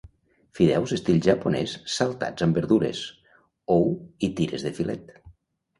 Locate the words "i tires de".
4.29-4.75